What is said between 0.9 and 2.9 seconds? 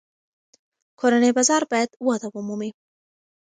کورني بازار باید وده ومومي.